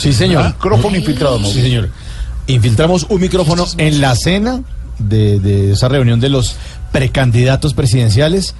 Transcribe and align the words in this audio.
Sí, 0.00 0.12
señor. 0.12 0.46
Micrófono 0.46 0.96
infiltrado. 0.96 1.38
Sí, 1.44 1.60
señor. 1.60 1.88
Infiltramos 2.46 3.06
un 3.08 3.20
micrófono 3.20 3.66
en 3.78 4.00
la 4.00 4.16
cena 4.16 4.62
de, 4.98 5.38
de 5.38 5.72
esa 5.72 5.88
reunión 5.88 6.20
de 6.20 6.28
los 6.30 6.56
precandidatos 6.92 7.74
presidenciales 7.74 8.54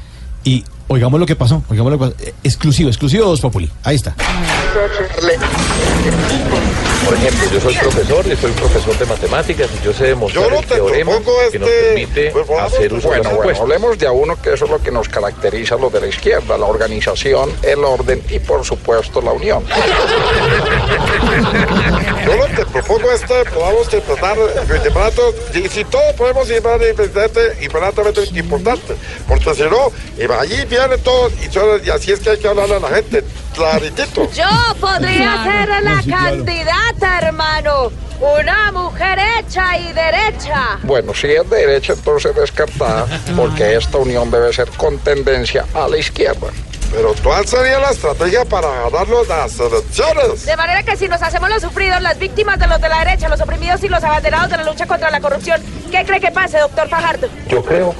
y 0.44 0.64
oigamos 0.88 1.18
lo 1.20 1.26
que 1.26 1.36
pasó. 1.36 1.62
Oigamos 1.68 1.92
lo 1.92 1.98
que 1.98 2.04
pasó. 2.10 2.28
Eh, 2.28 2.34
Exclusivo, 2.44 2.88
exclusivo 2.88 3.24
de 3.24 3.30
Voz 3.30 3.40
Populi. 3.40 3.70
Ahí 3.82 3.96
está. 3.96 4.14
Por 7.04 7.14
ejemplo, 7.14 7.50
yo 7.52 7.60
soy 7.60 7.74
profesor 7.74 8.24
y 8.32 8.36
soy 8.36 8.52
profesor 8.52 8.96
de 8.98 9.06
matemáticas 9.06 9.68
y 9.80 9.84
yo 9.84 9.92
sé 9.92 10.04
demostrar 10.04 10.44
Yo 10.44 10.50
no 10.50 10.58
el 10.60 10.64
te 10.66 10.74
teorema 10.74 11.12
que 11.50 11.58
nos 11.58 11.68
este- 11.68 11.82
permite 11.94 12.30
pues, 12.30 12.60
hacer 12.60 12.92
uso 12.92 13.10
de 13.10 13.16
Bueno, 13.18 13.30
las 13.34 13.42
bueno, 13.44 13.62
hablemos 13.62 13.98
de 13.98 14.06
a 14.06 14.12
uno 14.12 14.40
que 14.40 14.52
eso 14.52 14.66
es 14.66 14.70
lo 14.70 14.80
que 14.80 14.92
nos 14.92 15.08
caracteriza 15.08 15.74
a 15.74 15.78
los 15.78 15.92
de 15.92 16.00
la 16.02 16.06
izquierda, 16.06 16.56
la 16.56 16.66
organización, 16.66 17.50
el 17.62 17.82
orden 17.84 18.22
y 18.30 18.38
por 18.38 18.64
supuesto 18.64 19.20
la 19.20 19.32
unión. 19.32 19.64
Es 23.12 23.22
que 23.22 23.44
podamos 23.50 23.88
campeonato 23.88 25.34
y 25.52 25.68
si 25.68 25.84
todos 25.84 26.12
podemos 26.16 26.48
llevar 26.48 26.80
inmediatamente 26.80 27.64
inmediatamente 27.64 28.38
importante, 28.38 28.94
porque 29.26 29.54
si 29.54 29.62
no, 29.62 29.90
y 30.16 30.30
allí 30.30 30.64
viene 30.66 30.96
todo 30.98 31.28
y, 31.30 31.90
así 31.90 32.12
es 32.12 32.20
que 32.20 32.30
hay 32.30 32.38
que 32.38 32.46
hablarle 32.46 32.76
a 32.76 32.80
la 32.80 32.88
gente, 32.88 33.24
claritito. 33.54 34.30
Yo 34.32 34.46
podría 34.80 35.42
ser 35.42 35.82
la 35.82 36.02
candidata, 36.08 37.18
hermano. 37.22 37.90
Una 38.20 38.70
mujer 38.70 39.18
hecha 39.38 39.78
y 39.78 39.92
derecha. 39.92 40.78
Bueno, 40.82 41.14
si 41.14 41.28
es 41.28 41.48
de 41.48 41.56
derecha 41.56 41.94
entonces 41.94 42.36
descartada, 42.36 43.06
porque 43.34 43.76
esta 43.76 43.98
unión 43.98 44.30
debe 44.30 44.52
ser 44.52 44.68
con 44.76 44.98
tendencia 44.98 45.64
a 45.74 45.88
la 45.88 45.96
izquierda. 45.96 46.48
Pero 46.90 47.14
¿cuál 47.22 47.46
sería 47.46 47.78
la 47.78 47.90
estrategia 47.90 48.44
para 48.44 48.68
ganar 48.68 49.08
las 49.28 49.60
elecciones? 49.60 50.44
De 50.44 50.56
manera 50.56 50.82
que 50.82 50.96
si 50.96 51.08
nos 51.08 51.22
hacemos 51.22 51.48
los 51.48 51.62
sufridos, 51.62 52.00
las 52.02 52.18
víctimas 52.18 52.58
de 52.58 52.66
los 52.66 52.80
de 52.80 52.88
la 52.88 52.98
derecha, 53.04 53.28
los 53.28 53.40
oprimidos 53.40 53.82
y 53.84 53.88
los 53.88 54.02
abanderados 54.02 54.50
de 54.50 54.56
la 54.56 54.64
lucha 54.64 54.86
contra 54.86 55.10
la 55.10 55.20
corrupción, 55.20 55.62
¿qué 55.90 56.04
cree 56.04 56.20
que 56.20 56.30
pase, 56.30 56.58
doctor 56.58 56.88
Fajardo? 56.88 57.28
Yo 57.48 57.64
creo, 57.64 57.94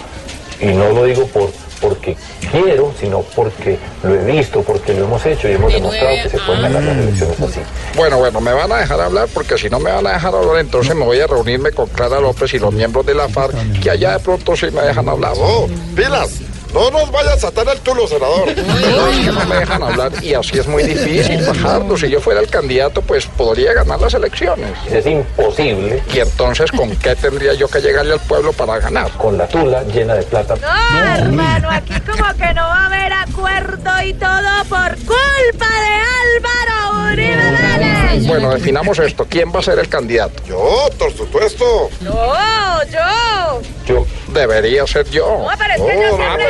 y 0.60 0.66
no 0.66 0.90
lo 0.90 1.04
digo 1.04 1.26
por 1.28 1.50
porque 1.80 2.16
quiero, 2.50 2.92
sino 2.98 3.22
porque 3.34 3.78
lo 4.02 4.14
he 4.14 4.24
visto, 4.24 4.62
porque 4.62 4.94
lo 4.94 5.04
hemos 5.04 5.24
hecho 5.24 5.48
y 5.48 5.52
hemos 5.52 5.72
demostrado 5.72 6.16
que 6.22 6.28
se 6.28 6.38
pueden 6.38 6.62
ganar 6.62 6.82
las 6.82 6.96
elecciones 6.96 7.40
así. 7.40 7.60
Bueno, 7.96 8.18
bueno, 8.18 8.40
me 8.40 8.52
van 8.52 8.70
a 8.70 8.76
dejar 8.76 9.00
hablar 9.00 9.28
porque 9.32 9.56
si 9.56 9.70
no 9.70 9.80
me 9.80 9.90
van 9.90 10.06
a 10.06 10.12
dejar 10.12 10.34
hablar, 10.34 10.58
entonces 10.58 10.94
me 10.94 11.04
voy 11.04 11.20
a 11.20 11.26
reunirme 11.26 11.72
con 11.72 11.86
Clara 11.88 12.20
López 12.20 12.52
y 12.54 12.58
los 12.58 12.72
miembros 12.72 13.06
de 13.06 13.14
la 13.14 13.28
FARC, 13.28 13.80
que 13.80 13.90
allá 13.90 14.12
de 14.12 14.20
pronto 14.20 14.54
sí 14.56 14.66
me 14.70 14.82
dejan 14.82 15.08
hablar. 15.08 15.32
Oh, 15.36 15.68
pilas, 15.96 16.40
no 16.72 16.90
nos 16.90 17.10
vayas 17.10 17.42
a 17.44 17.48
atar 17.48 17.68
el 17.68 17.80
tulo, 17.80 18.06
senador. 18.06 18.48
No, 18.90 19.06
es 19.08 19.18
que 19.18 19.32
no 19.32 19.44
me 19.46 19.56
dejan 19.56 19.82
hablar 19.82 20.12
y 20.22 20.34
así 20.34 20.58
es 20.58 20.66
muy 20.66 20.82
difícil, 20.82 21.40
Fajardo. 21.42 21.96
Si 21.96 22.08
yo 22.08 22.20
fuera 22.20 22.40
el 22.40 22.48
candidato, 22.48 23.02
pues 23.02 23.26
podría 23.26 23.72
ganar 23.72 24.00
las 24.00 24.14
elecciones. 24.14 24.70
Es 24.90 25.06
imposible 25.06 26.02
Y 26.12 26.18
entonces, 26.18 26.70
¿con 26.72 26.94
qué 26.96 27.14
tendría 27.16 27.54
yo 27.54 27.68
que 27.68 27.80
llegarle 27.80 28.14
al 28.14 28.20
pueblo 28.20 28.52
para 28.52 28.78
ganar? 28.78 29.10
con 29.12 29.36
la 29.38 29.46
tula 29.46 29.82
llena 29.84 30.14
de 30.14 30.22
plata. 30.22 30.56
No, 30.56 31.14
hermano, 31.24 31.68
aquí 31.70 31.94
como 32.00 32.24
que 32.34 32.54
no 32.54 32.62
va 32.62 32.84
a 32.84 32.86
haber 32.86 33.12
acuerdo 33.12 33.90
y 34.04 34.14
todo 34.14 34.64
por 34.68 34.94
culpa 34.96 35.66
de 35.66 35.94
Álvaro 36.36 37.12
Uribe 37.12 37.36
Vélez. 37.36 38.26
Bueno, 38.26 38.50
definamos 38.54 38.98
esto. 38.98 39.26
¿Quién 39.28 39.52
va 39.54 39.60
a 39.60 39.62
ser 39.62 39.78
el 39.78 39.88
candidato? 39.88 40.42
Yo, 40.46 40.88
por 40.98 41.12
supuesto. 41.16 41.90
No, 42.00 42.82
yo. 42.84 43.62
Yo 43.86 44.06
Debería 44.32 44.86
ser 44.86 45.08
yo. 45.10 45.26
No, 45.26 45.48
pero 45.58 45.74
es 45.74 45.80
que 45.80 46.00
yo 46.02 46.10
No, 46.10 46.16
siempre 46.16 46.44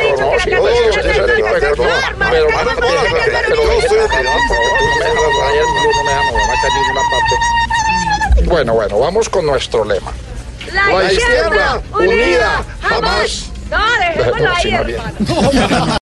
Bueno, 8.45 8.73
bueno, 8.73 8.99
vamos 8.99 9.29
con 9.29 9.45
nuestro 9.45 9.85
lema. 9.85 10.11
La, 10.73 11.11
izquierda 11.11 11.81
unida 11.93 12.63
jamás. 12.81 13.51
No, 13.69 13.77
dejémoslo 13.99 14.51
ahí, 14.55 14.71
hermano. 14.71 15.99